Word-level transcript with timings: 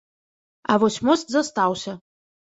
А 0.75 0.77
вось 0.83 0.97
мост 1.07 1.25
застаўся. 1.33 1.93